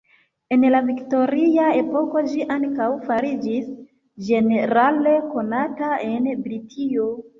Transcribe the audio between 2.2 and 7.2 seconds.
ĝi ankaŭ fariĝis ĝenerale konata en Britio.